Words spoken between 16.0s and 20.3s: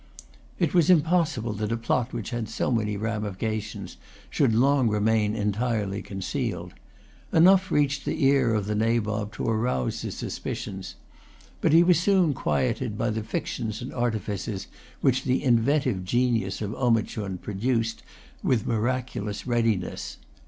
genius of Omichund produced with miraculous readiness.